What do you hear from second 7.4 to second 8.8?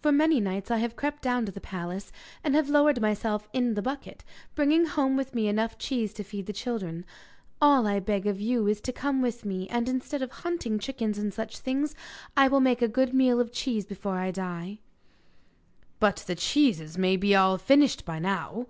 All I beg of you is